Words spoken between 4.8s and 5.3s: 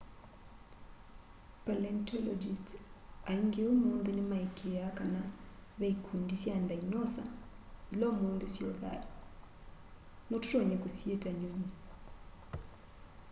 kana